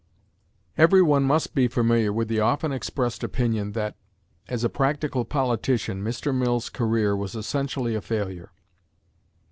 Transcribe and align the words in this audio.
Every 0.79 1.03
one 1.03 1.21
must 1.25 1.53
be 1.53 1.67
familiar 1.67 2.11
with 2.11 2.27
the 2.27 2.39
often 2.39 2.71
expressed 2.71 3.23
opinion, 3.23 3.73
that, 3.73 3.97
as 4.47 4.63
a 4.63 4.67
practical 4.67 5.25
politician, 5.25 6.03
Mr. 6.03 6.33
Mill's 6.33 6.69
career 6.69 7.15
was 7.15 7.35
essentially 7.35 7.93
a 7.93 8.01
failure. 8.01 8.51